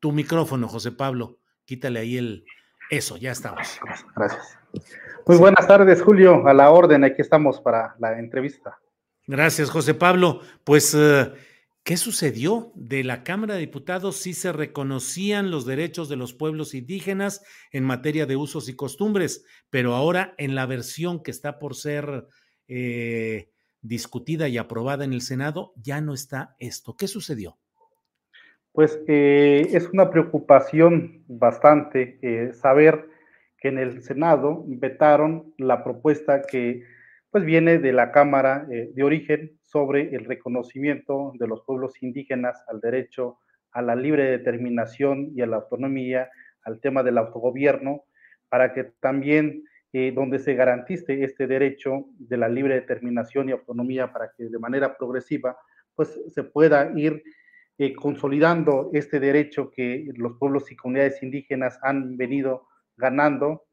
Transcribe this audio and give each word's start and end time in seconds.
Tu 0.00 0.12
micrófono, 0.12 0.68
José 0.68 0.92
Pablo. 0.92 1.38
Quítale 1.64 2.00
ahí 2.00 2.16
el... 2.16 2.44
Eso, 2.90 3.16
ya 3.16 3.32
estamos. 3.32 3.80
Gracias. 4.16 4.58
Muy 5.26 5.36
buenas 5.36 5.66
tardes, 5.66 6.02
Julio. 6.02 6.46
A 6.46 6.54
la 6.54 6.70
orden, 6.70 7.04
aquí 7.04 7.20
estamos 7.20 7.60
para 7.60 7.94
la 7.98 8.18
entrevista. 8.18 8.78
Gracias, 9.26 9.68
José 9.68 9.92
Pablo. 9.92 10.40
Pues, 10.64 10.94
eh, 10.94 11.30
¿qué 11.82 11.98
sucedió? 11.98 12.72
De 12.74 13.04
la 13.04 13.24
Cámara 13.24 13.54
de 13.54 13.60
Diputados 13.60 14.16
sí 14.16 14.32
se 14.32 14.52
reconocían 14.52 15.50
los 15.50 15.66
derechos 15.66 16.08
de 16.08 16.16
los 16.16 16.32
pueblos 16.32 16.72
indígenas 16.72 17.42
en 17.72 17.84
materia 17.84 18.24
de 18.24 18.36
usos 18.36 18.70
y 18.70 18.76
costumbres, 18.76 19.44
pero 19.68 19.94
ahora 19.94 20.34
en 20.38 20.54
la 20.54 20.64
versión 20.64 21.22
que 21.22 21.30
está 21.30 21.58
por 21.58 21.74
ser 21.74 22.26
eh, 22.68 23.50
discutida 23.82 24.48
y 24.48 24.56
aprobada 24.56 25.04
en 25.04 25.12
el 25.12 25.20
Senado, 25.20 25.74
ya 25.76 26.00
no 26.00 26.14
está 26.14 26.56
esto. 26.58 26.96
¿Qué 26.96 27.06
sucedió? 27.06 27.58
Pues 28.72 29.00
eh, 29.08 29.68
es 29.72 29.88
una 29.88 30.10
preocupación 30.10 31.24
bastante 31.26 32.18
eh, 32.22 32.52
saber 32.52 33.08
que 33.58 33.68
en 33.68 33.78
el 33.78 34.02
Senado 34.02 34.64
vetaron 34.66 35.52
la 35.58 35.82
propuesta 35.82 36.42
que 36.42 36.84
pues 37.30 37.44
viene 37.44 37.78
de 37.78 37.92
la 37.92 38.10
Cámara 38.12 38.66
eh, 38.70 38.90
de 38.94 39.02
Origen 39.02 39.58
sobre 39.62 40.14
el 40.14 40.24
reconocimiento 40.24 41.32
de 41.38 41.46
los 41.46 41.62
pueblos 41.64 42.02
indígenas 42.02 42.62
al 42.68 42.80
derecho 42.80 43.38
a 43.72 43.82
la 43.82 43.94
libre 43.94 44.24
determinación 44.30 45.32
y 45.34 45.42
a 45.42 45.46
la 45.46 45.56
autonomía, 45.56 46.30
al 46.62 46.80
tema 46.80 47.02
del 47.02 47.18
autogobierno, 47.18 48.04
para 48.48 48.72
que 48.72 48.84
también 49.00 49.64
eh, 49.92 50.12
donde 50.14 50.38
se 50.38 50.54
garantice 50.54 51.22
este 51.22 51.46
derecho 51.46 52.06
de 52.18 52.36
la 52.38 52.48
libre 52.48 52.74
determinación 52.74 53.48
y 53.48 53.52
autonomía 53.52 54.12
para 54.12 54.32
que 54.36 54.44
de 54.44 54.58
manera 54.58 54.96
progresiva 54.96 55.56
pues 55.94 56.20
se 56.28 56.44
pueda 56.44 56.92
ir 56.96 57.22
eh, 57.78 57.94
consolidando 57.94 58.90
este 58.92 59.20
derecho 59.20 59.70
que 59.70 60.08
los 60.16 60.36
pueblos 60.38 60.70
y 60.72 60.76
comunidades 60.76 61.22
indígenas 61.22 61.78
han 61.82 62.16
venido 62.16 62.66
ganando 62.96 63.68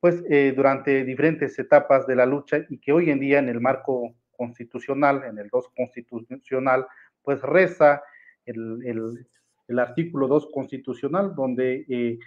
pues 0.00 0.22
eh, 0.30 0.52
durante 0.54 1.04
diferentes 1.04 1.58
etapas 1.58 2.06
de 2.06 2.14
la 2.14 2.24
lucha 2.24 2.58
y 2.68 2.78
que 2.78 2.92
hoy 2.92 3.10
en 3.10 3.18
día 3.18 3.40
en 3.40 3.48
el 3.48 3.60
marco 3.60 4.14
constitucional, 4.30 5.24
en 5.24 5.38
el 5.38 5.48
2 5.48 5.70
constitucional, 5.76 6.86
pues 7.20 7.42
reza 7.42 8.00
el, 8.46 9.26
el, 9.66 9.78
artículo 9.80 10.28
2 10.28 10.50
constitucional 10.52 11.34
donde 11.34 12.18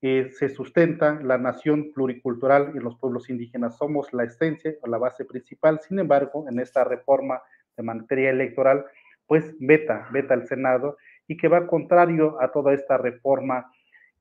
eh, 0.00 0.30
se 0.30 0.48
sustenta 0.50 1.18
la 1.22 1.38
nación 1.38 1.92
pluricultural 1.92 2.72
y 2.76 2.78
los 2.78 2.96
pueblos 2.98 3.30
indígenas. 3.30 3.76
Somos 3.78 4.12
la 4.12 4.24
esencia 4.24 4.74
o 4.82 4.86
la 4.86 4.98
base 4.98 5.24
principal. 5.24 5.80
Sin 5.80 5.98
embargo, 5.98 6.46
en 6.48 6.60
esta 6.60 6.84
reforma 6.84 7.42
de 7.76 7.82
materia 7.82 8.30
electoral, 8.30 8.84
pues 9.28 9.54
veta, 9.60 10.08
veta 10.10 10.34
el 10.34 10.48
Senado 10.48 10.96
y 11.28 11.36
que 11.36 11.46
va 11.46 11.68
contrario 11.68 12.40
a 12.40 12.50
toda 12.50 12.74
esta 12.74 12.96
reforma 12.96 13.70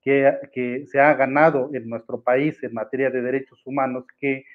que, 0.03 0.85
se 0.87 0.99
ha 0.99 1.13
ganado 1.15 1.69
en 1.73 1.89
nuestro 1.89 2.21
país 2.21 2.61
en 2.63 2.73
materia 2.73 3.09
de 3.09 3.21
derechos 3.21 3.61
humanos, 3.65 4.05
que 4.19 4.45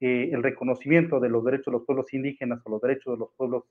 eh, 0.00 0.30
el 0.32 0.42
reconocimiento 0.42 1.20
de 1.20 1.28
los 1.28 1.44
derechos 1.44 1.66
de 1.66 1.72
los 1.72 1.84
pueblos 1.84 2.12
indígenas 2.12 2.60
o 2.64 2.70
los 2.70 2.80
derechos 2.82 3.14
de 3.14 3.18
los 3.18 3.30
pueblos 3.36 3.64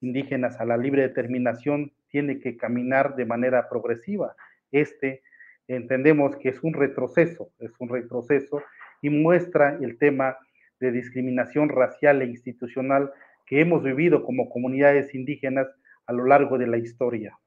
indígenas 0.00 0.60
a 0.60 0.64
la 0.64 0.76
libre 0.76 1.02
determinación 1.02 1.92
tiene 2.08 2.38
que 2.38 2.56
caminar 2.56 3.16
de 3.16 3.24
manera 3.24 3.68
progresiva. 3.68 4.36
Este 4.70 5.22
entendemos 5.66 6.36
que 6.36 6.50
es 6.50 6.62
un 6.62 6.74
retroceso, 6.74 7.50
es 7.58 7.72
un 7.78 7.88
retroceso 7.88 8.62
y 9.00 9.10
muestra 9.10 9.78
el 9.80 9.98
tema 9.98 10.36
de 10.78 10.92
discriminación 10.92 11.68
racial 11.68 12.22
e 12.22 12.26
institucional 12.26 13.12
que 13.46 13.60
hemos 13.60 13.82
vivido 13.82 14.24
como 14.24 14.48
comunidades 14.48 15.14
indígenas 15.14 15.66
a 16.06 16.12
lo 16.12 16.26
largo 16.26 16.58
de 16.58 16.66
la 16.66 16.78
historia. 16.78 17.38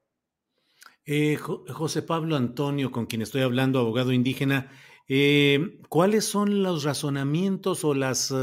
Eh, 1.10 1.38
José 1.38 2.02
Pablo 2.02 2.36
Antonio, 2.36 2.92
con 2.92 3.06
quien 3.06 3.22
estoy 3.22 3.42
hablando, 3.42 3.80
abogado 3.80 4.12
indígena, 4.12 4.70
eh, 5.08 5.80
¿cuáles 5.88 6.26
son 6.26 6.64
los 6.64 6.84
razonamientos 6.84 7.86
o 7.86 7.94
las 7.94 8.34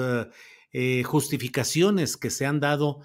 eh, 0.72 1.02
justificaciones 1.02 2.16
que 2.16 2.30
se 2.30 2.46
han 2.46 2.60
dado 2.60 3.00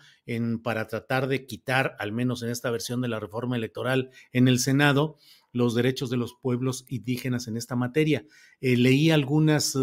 para 0.64 0.86
tratar 0.88 1.28
de 1.28 1.48
quitar, 1.48 1.96
al 1.98 2.12
menos 2.12 2.44
en 2.44 2.50
esta 2.52 2.70
versión 2.70 3.02
de 3.02 3.08
la 3.08 3.20
reforma 3.20 3.58
electoral 3.58 4.12
en 4.32 4.48
el 4.48 4.60
Senado, 4.60 5.18
los 5.52 5.74
derechos 5.74 6.12
de 6.12 6.18
los 6.18 6.36
pueblos 6.36 6.86
indígenas 6.88 7.48
en 7.48 7.58
esta 7.58 7.76
materia? 7.76 8.24
Leí 8.62 9.10
algunos 9.10 9.76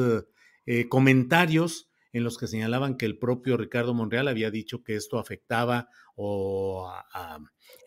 comentarios 0.88 1.90
en 2.16 2.24
los 2.24 2.38
que 2.38 2.46
señalaban 2.46 2.96
que 2.96 3.04
el 3.04 3.18
propio 3.18 3.56
Ricardo 3.56 3.92
Monreal 3.92 4.28
había 4.28 4.50
dicho 4.50 4.82
que 4.82 4.96
esto 4.96 5.18
afectaba 5.18 5.90
o 6.14 6.90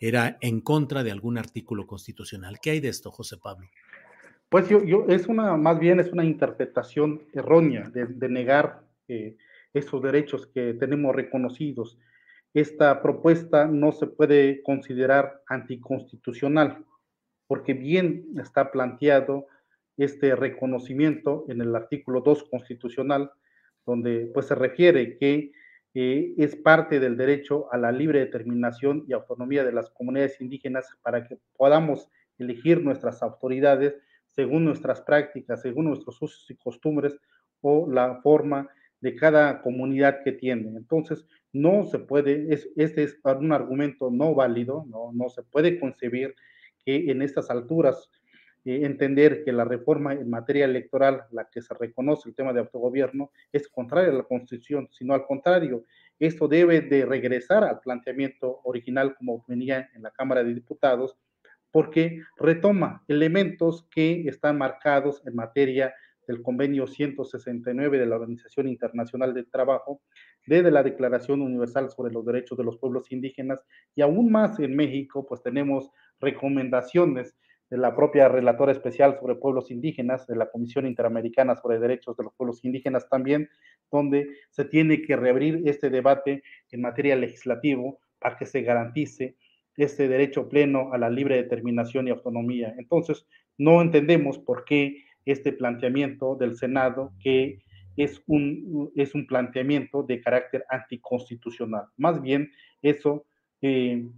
era 0.00 0.38
en 0.40 0.60
contra 0.60 1.02
de 1.02 1.10
algún 1.10 1.36
artículo 1.36 1.86
constitucional. 1.86 2.58
¿Qué 2.62 2.70
hay 2.70 2.80
de 2.80 2.88
esto, 2.88 3.10
José 3.10 3.38
Pablo? 3.38 3.66
Pues 4.48 4.68
yo, 4.68 5.06
es 5.08 5.26
una, 5.26 5.56
más 5.56 5.80
bien 5.80 5.98
es 5.98 6.12
una 6.12 6.24
interpretación 6.24 7.22
errónea 7.32 7.88
de, 7.90 8.06
de 8.06 8.28
negar 8.28 8.84
eh, 9.08 9.36
esos 9.74 10.00
derechos 10.00 10.46
que 10.46 10.74
tenemos 10.74 11.14
reconocidos. 11.14 11.98
Esta 12.54 13.02
propuesta 13.02 13.66
no 13.66 13.90
se 13.90 14.06
puede 14.06 14.62
considerar 14.62 15.42
anticonstitucional, 15.48 16.84
porque 17.48 17.74
bien 17.74 18.26
está 18.40 18.70
planteado 18.70 19.46
este 19.96 20.36
reconocimiento 20.36 21.44
en 21.48 21.60
el 21.60 21.74
artículo 21.74 22.20
2 22.20 22.44
constitucional, 22.44 23.32
donde 23.86 24.30
pues 24.32 24.46
se 24.46 24.54
refiere 24.54 25.16
que 25.18 25.52
eh, 25.94 26.34
es 26.38 26.54
parte 26.56 27.00
del 27.00 27.16
derecho 27.16 27.72
a 27.72 27.76
la 27.76 27.90
libre 27.90 28.20
determinación 28.20 29.04
y 29.08 29.12
autonomía 29.12 29.64
de 29.64 29.72
las 29.72 29.90
comunidades 29.90 30.40
indígenas 30.40 30.86
para 31.02 31.26
que 31.26 31.38
podamos 31.56 32.08
elegir 32.38 32.82
nuestras 32.82 33.22
autoridades 33.22 33.96
según 34.30 34.64
nuestras 34.64 35.00
prácticas, 35.00 35.60
según 35.62 35.86
nuestros 35.86 36.22
usos 36.22 36.48
y 36.50 36.56
costumbres 36.56 37.18
o 37.60 37.90
la 37.90 38.20
forma 38.22 38.68
de 39.00 39.16
cada 39.16 39.62
comunidad 39.62 40.22
que 40.22 40.32
tiene. 40.32 40.68
Entonces, 40.76 41.26
no 41.52 41.84
se 41.86 41.98
puede, 41.98 42.52
es, 42.52 42.68
este 42.76 43.02
es 43.02 43.18
un 43.24 43.52
argumento 43.52 44.10
no 44.10 44.34
válido, 44.34 44.84
no, 44.88 45.10
no 45.12 45.28
se 45.28 45.42
puede 45.42 45.80
concebir 45.80 46.34
que 46.84 47.10
en 47.10 47.22
estas 47.22 47.50
alturas 47.50 48.10
eh, 48.64 48.80
entender 48.84 49.42
que 49.44 49.52
la 49.52 49.64
reforma 49.64 50.12
en 50.12 50.28
materia 50.28 50.66
electoral, 50.66 51.24
la 51.30 51.48
que 51.48 51.62
se 51.62 51.72
reconoce 51.74 52.28
el 52.28 52.34
tema 52.34 52.52
de 52.52 52.60
autogobierno, 52.60 53.30
es 53.52 53.68
contraria 53.68 54.10
a 54.10 54.16
la 54.16 54.22
Constitución, 54.24 54.88
sino 54.90 55.14
al 55.14 55.24
contrario, 55.26 55.84
esto 56.18 56.46
debe 56.46 56.82
de 56.82 57.06
regresar 57.06 57.64
al 57.64 57.80
planteamiento 57.80 58.60
original 58.64 59.14
como 59.16 59.44
venía 59.48 59.88
en 59.94 60.02
la 60.02 60.10
Cámara 60.10 60.44
de 60.44 60.52
Diputados, 60.52 61.16
porque 61.70 62.20
retoma 62.36 63.02
elementos 63.08 63.86
que 63.90 64.28
están 64.28 64.58
marcados 64.58 65.22
en 65.26 65.36
materia 65.36 65.94
del 66.26 66.42
convenio 66.42 66.86
169 66.86 67.98
de 67.98 68.06
la 68.06 68.16
Organización 68.16 68.68
Internacional 68.68 69.34
del 69.34 69.50
Trabajo, 69.50 70.02
desde 70.46 70.70
la 70.70 70.82
Declaración 70.82 71.42
Universal 71.42 71.90
sobre 71.90 72.12
los 72.12 72.24
Derechos 72.24 72.58
de 72.58 72.64
los 72.64 72.76
Pueblos 72.78 73.10
Indígenas 73.10 73.60
y 73.94 74.02
aún 74.02 74.30
más 74.30 74.58
en 74.60 74.76
México, 74.76 75.26
pues 75.26 75.42
tenemos 75.42 75.90
recomendaciones 76.20 77.36
de 77.70 77.78
la 77.78 77.94
propia 77.94 78.28
relatora 78.28 78.72
especial 78.72 79.16
sobre 79.18 79.36
pueblos 79.36 79.70
indígenas, 79.70 80.26
de 80.26 80.36
la 80.36 80.50
Comisión 80.50 80.86
Interamericana 80.86 81.54
sobre 81.54 81.78
Derechos 81.78 82.16
de 82.16 82.24
los 82.24 82.34
Pueblos 82.34 82.64
Indígenas 82.64 83.08
también, 83.08 83.48
donde 83.90 84.28
se 84.50 84.64
tiene 84.64 85.02
que 85.02 85.16
reabrir 85.16 85.62
este 85.64 85.88
debate 85.88 86.42
en 86.70 86.80
materia 86.80 87.14
legislativa 87.16 87.82
para 88.18 88.36
que 88.36 88.46
se 88.46 88.62
garantice 88.62 89.36
este 89.76 90.08
derecho 90.08 90.48
pleno 90.48 90.92
a 90.92 90.98
la 90.98 91.08
libre 91.08 91.36
determinación 91.36 92.08
y 92.08 92.10
autonomía. 92.10 92.74
Entonces, 92.76 93.26
no 93.56 93.80
entendemos 93.80 94.38
por 94.38 94.64
qué 94.64 95.04
este 95.24 95.52
planteamiento 95.52 96.34
del 96.34 96.56
Senado, 96.56 97.12
que 97.22 97.60
es 97.96 98.22
un, 98.26 98.90
es 98.96 99.14
un 99.14 99.26
planteamiento 99.26 100.02
de 100.02 100.20
carácter 100.20 100.64
anticonstitucional. 100.68 101.84
Más 101.96 102.20
bien, 102.20 102.50
eso 102.82 103.24
eh, 103.62 104.08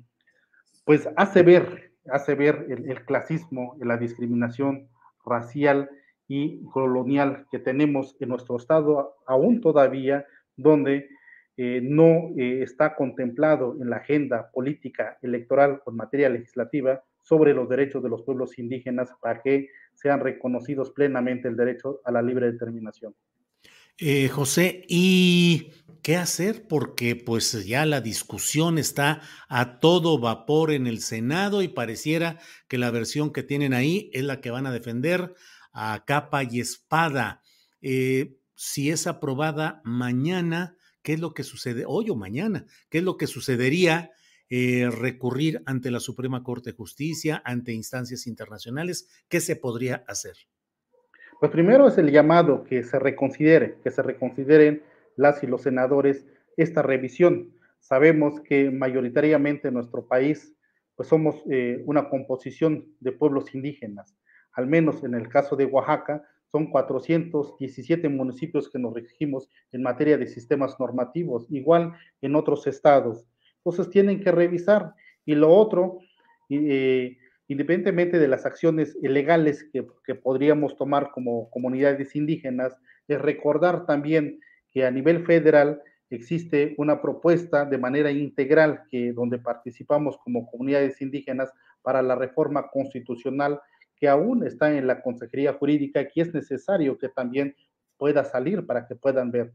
pues 0.84 1.08
hace 1.16 1.42
ver, 1.42 1.91
hace 2.10 2.34
ver 2.34 2.66
el, 2.68 3.04
clasismo, 3.04 3.76
la 3.80 3.96
discriminación 3.96 4.88
racial 5.24 5.90
y 6.28 6.64
colonial 6.70 7.46
que 7.50 7.58
tenemos 7.58 8.16
en 8.20 8.30
nuestro 8.30 8.56
Estado 8.56 9.16
aún 9.26 9.60
todavía, 9.60 10.26
donde 10.56 11.08
eh, 11.56 11.80
no 11.82 12.30
eh, 12.36 12.62
está 12.62 12.94
contemplado 12.94 13.76
en 13.80 13.90
la 13.90 13.96
agenda 13.96 14.50
política 14.50 15.18
electoral 15.22 15.82
o 15.84 15.90
en 15.90 15.96
materia 15.96 16.28
legislativa 16.28 17.02
sobre 17.20 17.54
los 17.54 17.68
derechos 17.68 18.02
de 18.02 18.08
los 18.08 18.22
pueblos 18.22 18.58
indígenas 18.58 19.10
para 19.20 19.42
que 19.42 19.68
sean 19.94 20.20
reconocidos 20.20 20.90
plenamente 20.90 21.48
el 21.48 21.56
derecho 21.56 22.00
a 22.04 22.10
la 22.10 22.22
libre 22.22 22.50
determinación. 22.50 23.14
Eh, 23.98 24.28
José, 24.28 24.84
¿y 24.88 25.70
qué 26.02 26.16
hacer? 26.16 26.66
Porque 26.66 27.14
pues 27.14 27.64
ya 27.64 27.86
la 27.86 28.00
discusión 28.00 28.78
está 28.78 29.22
a 29.48 29.78
todo 29.78 30.18
vapor 30.18 30.72
en 30.72 30.86
el 30.86 31.00
Senado 31.00 31.62
y 31.62 31.68
pareciera 31.68 32.38
que 32.68 32.78
la 32.78 32.90
versión 32.90 33.32
que 33.32 33.42
tienen 33.42 33.74
ahí 33.74 34.10
es 34.12 34.24
la 34.24 34.40
que 34.40 34.50
van 34.50 34.66
a 34.66 34.72
defender 34.72 35.34
a 35.72 36.04
capa 36.06 36.42
y 36.42 36.60
espada. 36.60 37.42
si 38.54 38.90
es 38.90 39.06
aprobada 39.06 39.80
mañana, 39.84 40.76
qué 41.02 41.14
es 41.14 41.20
lo 41.20 41.34
que 41.34 41.42
sucede 41.42 41.84
hoy 41.86 42.10
o 42.10 42.16
mañana, 42.16 42.66
qué 42.90 42.98
es 42.98 43.04
lo 43.04 43.16
que 43.16 43.26
sucedería 43.26 44.12
eh, 44.54 44.90
recurrir 44.90 45.62
ante 45.66 45.90
la 45.90 45.98
Suprema 45.98 46.42
Corte 46.42 46.70
de 46.70 46.76
Justicia, 46.76 47.42
ante 47.44 47.72
instancias 47.72 48.26
internacionales, 48.26 49.08
¿qué 49.28 49.40
se 49.40 49.56
podría 49.56 50.04
hacer? 50.06 50.36
Pues 51.42 51.50
primero 51.50 51.88
es 51.88 51.98
el 51.98 52.12
llamado 52.12 52.62
que 52.62 52.84
se 52.84 53.00
reconsidere, 53.00 53.74
que 53.82 53.90
se 53.90 54.00
reconsideren 54.00 54.80
las 55.16 55.42
y 55.42 55.48
los 55.48 55.62
senadores 55.62 56.24
esta 56.56 56.82
revisión. 56.82 57.52
Sabemos 57.80 58.40
que 58.42 58.70
mayoritariamente 58.70 59.66
en 59.66 59.74
nuestro 59.74 60.06
país 60.06 60.54
pues 60.94 61.08
somos 61.08 61.42
eh, 61.50 61.82
una 61.84 62.08
composición 62.08 62.86
de 63.00 63.10
pueblos 63.10 63.56
indígenas. 63.56 64.16
Al 64.52 64.68
menos 64.68 65.02
en 65.02 65.14
el 65.14 65.28
caso 65.28 65.56
de 65.56 65.64
Oaxaca, 65.64 66.22
son 66.46 66.70
417 66.70 68.08
municipios 68.08 68.70
que 68.70 68.78
nos 68.78 68.94
regimos 68.94 69.50
en 69.72 69.82
materia 69.82 70.16
de 70.16 70.28
sistemas 70.28 70.78
normativos, 70.78 71.48
igual 71.50 71.92
en 72.20 72.36
otros 72.36 72.68
estados. 72.68 73.26
Entonces 73.56 73.90
tienen 73.90 74.20
que 74.20 74.30
revisar. 74.30 74.94
Y 75.26 75.34
lo 75.34 75.50
otro, 75.50 75.98
eh, 76.50 77.18
independientemente 77.52 78.18
de 78.18 78.28
las 78.28 78.46
acciones 78.46 78.96
ilegales 79.02 79.68
que, 79.72 80.14
podríamos 80.14 80.74
tomar 80.76 81.10
como 81.10 81.50
comunidades 81.50 82.16
indígenas, 82.16 82.74
es 83.08 83.20
recordar 83.20 83.84
también 83.84 84.40
que 84.70 84.86
a 84.86 84.90
nivel 84.90 85.26
federal 85.26 85.82
existe 86.08 86.74
una 86.78 87.02
propuesta 87.02 87.66
de 87.66 87.76
manera 87.76 88.10
integral 88.10 88.84
que 88.90 89.12
donde 89.12 89.38
participamos 89.38 90.16
como 90.24 90.50
comunidades 90.50 91.00
indígenas 91.02 91.52
para 91.82 92.00
la 92.00 92.14
reforma 92.14 92.68
constitucional 92.68 93.60
que 93.96 94.08
aún 94.08 94.46
está 94.46 94.74
en 94.74 94.86
la 94.86 95.02
Consejería 95.02 95.52
Jurídica, 95.52 96.08
que 96.08 96.22
es 96.22 96.32
necesario 96.32 96.96
que 96.96 97.10
también 97.10 97.54
pueda 97.98 98.24
salir 98.24 98.66
para 98.66 98.86
que 98.86 98.96
puedan 98.96 99.30
ver. 99.30 99.52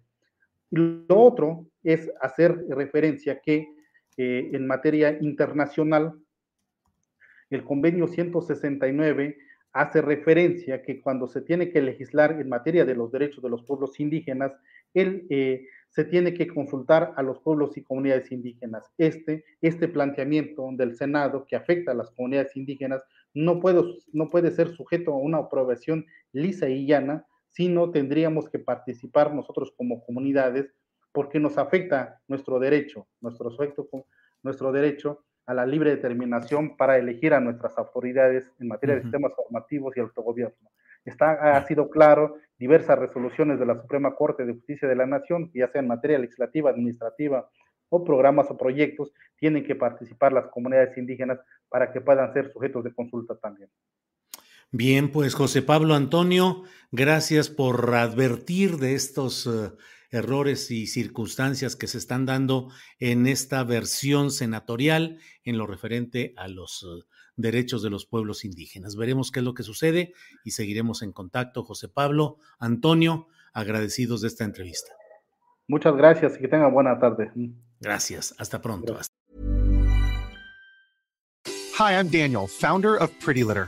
Lo 0.69 1.19
otro 1.19 1.65
es 1.83 2.11
hacer 2.21 2.63
referencia 2.69 3.41
que 3.41 3.67
eh, 4.17 4.49
en 4.53 4.67
materia 4.67 5.17
internacional, 5.19 6.13
el 7.49 7.63
convenio 7.63 8.07
169 8.07 9.37
hace 9.73 10.01
referencia 10.01 10.81
que 10.81 11.01
cuando 11.01 11.27
se 11.27 11.41
tiene 11.41 11.69
que 11.69 11.81
legislar 11.81 12.39
en 12.39 12.49
materia 12.49 12.85
de 12.85 12.95
los 12.95 13.11
derechos 13.11 13.43
de 13.43 13.49
los 13.49 13.63
pueblos 13.63 13.99
indígenas, 13.99 14.51
él 14.93 15.27
eh, 15.29 15.67
se 15.89 16.03
tiene 16.03 16.33
que 16.33 16.47
consultar 16.47 17.13
a 17.15 17.21
los 17.21 17.39
pueblos 17.39 17.77
y 17.77 17.83
comunidades 17.83 18.31
indígenas. 18.31 18.91
Este, 18.97 19.45
este 19.61 19.87
planteamiento 19.87 20.67
del 20.73 20.95
Senado 20.95 21.45
que 21.45 21.55
afecta 21.55 21.91
a 21.91 21.95
las 21.95 22.11
comunidades 22.11 22.55
indígenas 22.55 23.03
no 23.33 23.59
puede, 23.59 23.83
no 24.13 24.29
puede 24.29 24.51
ser 24.51 24.69
sujeto 24.69 25.13
a 25.13 25.17
una 25.17 25.37
aprobación 25.37 26.05
lisa 26.31 26.69
y 26.69 26.87
llana, 26.87 27.25
sino 27.49 27.91
tendríamos 27.91 28.49
que 28.49 28.59
participar 28.59 29.33
nosotros 29.33 29.73
como 29.77 30.03
comunidades 30.03 30.73
porque 31.11 31.39
nos 31.39 31.57
afecta 31.57 32.21
nuestro 32.27 32.59
derecho, 32.59 33.07
nuestro, 33.21 33.49
nuestro 34.43 34.71
derecho 34.71 35.23
a 35.47 35.53
la 35.53 35.65
libre 35.65 35.91
determinación 35.91 36.75
para 36.75 36.97
elegir 36.97 37.33
a 37.33 37.39
nuestras 37.39 37.77
autoridades 37.77 38.43
en 38.59 38.67
materia 38.67 38.95
de 38.95 39.01
sistemas 39.01 39.31
formativos 39.33 39.95
y 39.95 40.01
autogobierno. 40.01 40.69
Está, 41.05 41.55
ha 41.55 41.65
sido 41.65 41.89
claro 41.89 42.35
diversas 42.59 42.99
resoluciones 42.99 43.57
de 43.57 43.65
la 43.65 43.81
Suprema 43.81 44.13
Corte 44.13 44.45
de 44.45 44.53
Justicia 44.53 44.89
de 44.89 44.95
la 44.95 45.05
Nación, 45.05 45.49
ya 45.53 45.71
sea 45.71 45.81
en 45.81 45.87
materia 45.87 46.19
legislativa, 46.19 46.69
administrativa 46.69 47.49
o 47.89 48.03
programas 48.03 48.51
o 48.51 48.57
proyectos, 48.57 49.13
tienen 49.37 49.63
que 49.63 49.75
participar 49.75 50.33
las 50.33 50.47
comunidades 50.47 50.97
indígenas 50.97 51.39
para 51.69 51.93
que 51.93 52.01
puedan 52.01 52.33
ser 52.33 52.51
sujetos 52.51 52.83
de 52.83 52.93
consulta 52.93 53.37
también. 53.37 53.69
Bien, 54.71 55.09
pues 55.13 55.33
José 55.33 55.61
Pablo 55.61 55.93
Antonio, 55.93 56.63
gracias 56.91 57.49
por 57.49 57.95
advertir 57.95 58.75
de 58.77 58.95
estos 58.95 59.47
uh, 59.47 59.77
errores 60.11 60.71
y 60.71 60.87
circunstancias 60.87 61.75
que 61.75 61.87
se 61.87 61.97
están 61.97 62.25
dando 62.25 62.69
en 62.99 63.27
esta 63.27 63.63
versión 63.63 64.31
senatorial 64.31 65.19
en 65.43 65.57
lo 65.57 65.67
referente 65.67 66.33
a 66.37 66.47
los 66.47 66.83
uh, 66.83 67.03
derechos 67.35 67.81
de 67.83 67.89
los 67.89 68.05
pueblos 68.05 68.45
indígenas. 68.45 68.95
Veremos 68.95 69.31
qué 69.31 69.39
es 69.39 69.45
lo 69.45 69.53
que 69.53 69.63
sucede 69.63 70.13
y 70.43 70.51
seguiremos 70.51 71.01
en 71.01 71.13
contacto. 71.13 71.63
José 71.63 71.87
Pablo 71.87 72.37
Antonio, 72.59 73.27
agradecidos 73.53 74.21
de 74.21 74.27
esta 74.27 74.43
entrevista. 74.43 74.91
Muchas 75.67 75.95
gracias 75.95 76.37
y 76.37 76.39
que 76.39 76.47
tengan 76.47 76.73
buena 76.73 76.97
tarde. 76.99 77.31
Gracias, 77.79 78.33
hasta 78.37 78.61
pronto. 78.61 78.97
Hi, 81.79 81.93
I'm 81.93 82.09
Daniel, 82.09 82.47
founder 82.47 82.95
of 82.95 83.11
Pretty 83.23 83.43
Litter. 83.43 83.67